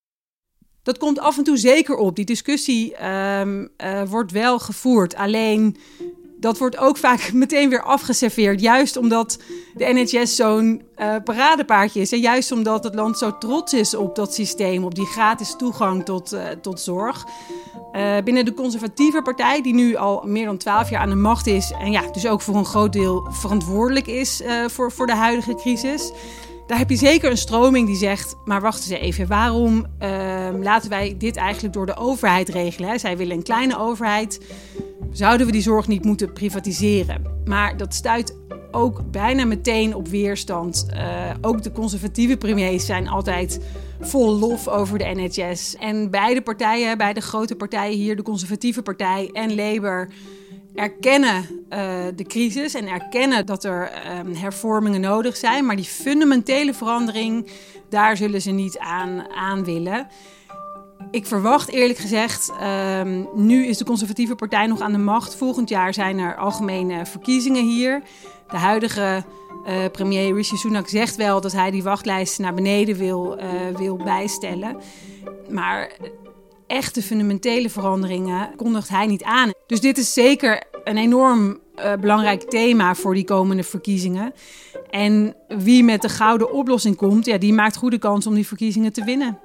Dat 0.84 0.98
komt 0.98 1.20
af 1.20 1.38
en 1.38 1.44
toe 1.44 1.58
zeker 1.58 1.96
op. 1.96 2.16
Die 2.16 2.26
discussie 2.26 3.06
um, 3.06 3.70
uh, 3.78 4.04
wordt 4.04 4.32
wel 4.32 4.60
gevoerd. 4.60 5.16
Alleen 5.16 5.78
dat 6.40 6.58
wordt 6.58 6.78
ook 6.78 6.98
vaak 6.98 7.34
meteen 7.44 7.70
weer 7.70 7.84
afgeserveerd. 7.84 8.62
Juist 8.62 8.98
omdat 8.98 9.40
de 9.74 9.86
NHS 9.86 10.36
zo'n 10.36 10.82
uh, 10.98 11.16
paradepaardje 11.24 12.02
is. 12.02 12.12
En 12.12 12.20
juist 12.20 12.52
omdat 12.52 12.84
het 12.84 12.96
land 12.96 13.18
zo 13.18 13.38
trots 13.38 13.74
is 13.74 13.96
op 13.96 14.16
dat 14.16 14.34
systeem, 14.34 14.84
op 14.84 14.96
die 14.96 15.06
gratis 15.06 15.56
toegang 15.58 16.06
tot, 16.06 16.34
uh, 16.34 16.48
tot 16.62 16.80
zorg. 16.80 17.26
Uh, 17.92 18.18
binnen 18.24 18.46
de 18.46 18.54
conservatieve 18.54 19.22
partij, 19.22 19.62
die 19.62 19.74
nu 19.74 19.96
al 19.96 20.22
meer 20.26 20.46
dan 20.46 20.58
twaalf 20.58 20.90
jaar 20.90 21.02
aan 21.02 21.10
de 21.10 21.16
macht 21.16 21.48
is. 21.48 21.72
En 21.80 21.92
ja, 21.92 22.02
dus 22.12 22.28
ook 22.28 22.42
voor 22.42 22.56
een 22.56 22.66
groot 22.66 22.94
deel 22.94 23.28
verantwoordelijk 23.30 24.08
is 24.08 24.42
voor, 24.68 24.92
voor 24.92 25.08
de 25.08 25.16
huidige 25.16 25.56
crisis. 25.56 26.12
Daar 26.70 26.78
heb 26.78 26.90
je 26.90 26.96
zeker 26.96 27.32
een 27.32 27.38
stroming 27.38 27.88
die 27.88 27.96
zegt: 27.96 28.36
maar 28.46 28.62
wachten 28.62 28.84
ze 28.84 29.00
even, 29.00 29.28
waarom 29.28 29.86
ehm, 29.98 30.62
laten 30.62 30.90
wij 30.90 31.16
dit 31.18 31.36
eigenlijk 31.36 31.74
door 31.74 31.86
de 31.86 31.96
overheid 31.96 32.50
regelen? 32.50 33.00
Zij 33.00 33.18
willen 33.18 33.36
een 33.36 33.44
kleine 33.44 33.80
overheid. 33.80 34.42
Zouden 35.12 35.46
we 35.46 35.52
die 35.52 35.62
zorg 35.62 35.88
niet 35.88 36.06
moeten 36.06 36.34
privatiseren? 36.34 37.22
Maar 37.46 37.78
dat 37.78 37.94
stuit 37.94 38.38
ook 38.72 39.12
bijna 39.12 39.46
meteen 39.46 39.96
op 39.96 40.08
weerstand. 40.08 40.86
Uh, 40.94 41.32
ook 41.42 41.64
de 41.64 41.72
conservatieve 41.72 42.38
premiers 42.38 42.86
zijn 42.86 43.08
altijd 43.08 43.60
vol 44.00 44.40
lof 44.40 44.68
over 44.68 44.98
de 44.98 45.12
NHS. 45.14 45.76
En 45.76 46.10
beide 46.12 46.42
partijen, 46.42 46.98
beide 46.98 47.22
grote 47.22 47.56
partijen 47.56 47.98
hier, 47.98 48.16
de 48.16 48.22
conservatieve 48.22 48.82
partij 48.82 49.30
en 49.34 49.56
Labour 49.56 50.10
erkennen 50.80 51.66
uh, 51.70 51.80
de 52.16 52.24
crisis 52.24 52.74
en 52.74 52.88
erkennen 52.88 53.46
dat 53.46 53.64
er 53.64 53.92
um, 54.20 54.34
hervormingen 54.34 55.02
nodig 55.02 55.38
zijn. 55.38 55.66
Maar 55.66 55.76
die 55.76 55.86
fundamentele 55.86 56.74
verandering, 56.74 57.48
daar 57.90 58.18
zullen 58.18 58.42
ze 58.42 58.52
niet 58.52 58.78
aan, 58.78 59.30
aan 59.36 59.64
willen. 59.64 60.08
Ik 61.12 61.26
verwacht 61.26 61.70
eerlijk 61.70 62.00
gezegd, 62.00 62.52
um, 63.00 63.28
nu 63.36 63.66
is 63.66 63.78
de 63.78 63.86
conservatieve 63.86 64.36
partij 64.36 64.68
nog 64.68 64.80
aan 64.80 64.92
de 64.92 64.98
macht. 64.98 65.36
Volgend 65.36 65.70
jaar 65.70 65.94
zijn 65.94 66.18
er 66.20 66.36
algemene 66.36 67.06
verkiezingen 67.06 67.64
hier. 67.64 68.02
De 68.48 68.58
huidige 68.58 69.24
uh, 69.68 69.74
premier 69.92 70.34
Rishi 70.34 70.58
Sunak 70.58 70.88
zegt 70.88 71.16
wel 71.16 71.42
dat 71.42 71.52
hij 71.52 71.72
die 71.72 71.84
wachtlijst 71.84 72.40
naar 72.40 72.54
beneden 72.54 72.96
wil, 72.96 73.38
uh, 73.38 73.44
wil 73.78 73.98
bijstellen. 73.98 74.78
Maar 75.50 75.92
echte 76.70 77.02
fundamentele 77.02 77.70
veranderingen 77.70 78.56
kondigt 78.56 78.90
hij 78.90 79.06
niet 79.06 79.24
aan. 79.24 79.52
Dus 79.68 79.82
dit 79.82 79.98
is 79.98 80.14
zeker 80.14 80.64
een 80.84 80.98
enorm 80.98 81.60
uh, 81.76 81.94
belangrijk 81.94 82.42
thema 82.42 82.96
voor 82.96 83.14
die 83.14 83.24
komende 83.24 83.64
verkiezingen. 83.64 84.34
En 84.90 85.36
wie 85.48 85.84
met 85.84 86.02
de 86.02 86.10
gouden 86.10 86.54
oplossing 86.54 86.96
komt, 86.96 87.26
ja, 87.26 87.38
die 87.38 87.54
maakt 87.54 87.76
goede 87.76 87.98
kans 87.98 88.28
om 88.28 88.34
die 88.34 88.48
verkiezingen 88.48 88.94
te 88.94 89.04
winnen. 89.04 89.40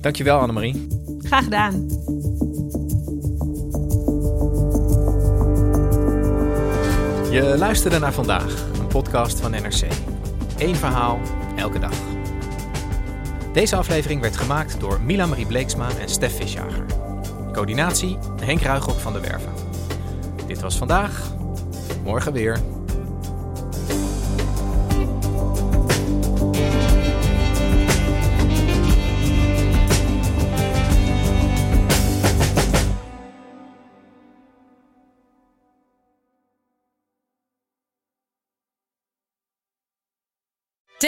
Dankjewel 0.00 0.38
Annemarie. 0.38 0.86
Graag 1.18 1.44
gedaan. 1.44 1.86
Je 7.30 7.54
luisterde 7.58 7.98
naar 7.98 8.12
vandaag, 8.12 8.66
een 8.78 8.86
podcast 8.86 9.40
van 9.40 9.50
NRC. 9.50 9.82
Eén 10.58 10.76
verhaal, 10.76 11.20
elke 11.56 11.78
dag. 11.78 12.13
Deze 13.54 13.76
aflevering 13.76 14.20
werd 14.20 14.36
gemaakt 14.36 14.80
door 14.80 15.00
Mila 15.00 15.26
Marie 15.26 15.46
Bleeksma 15.46 15.88
en 16.00 16.08
Stef 16.08 16.36
Visjager. 16.36 16.84
Coördinatie 17.52 18.18
Henk 18.42 18.60
Ruigrok 18.60 18.98
van 18.98 19.12
de 19.12 19.20
Werven. 19.20 19.52
Dit 20.46 20.60
was 20.60 20.76
vandaag. 20.76 21.32
Morgen 22.04 22.32
weer. 22.32 22.60